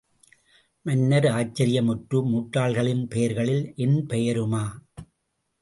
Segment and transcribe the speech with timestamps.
[0.85, 4.63] மன்னன் ஆச்சரியமுற்று முட்டாள்களின் பெயர்களில் என் பெயருமா?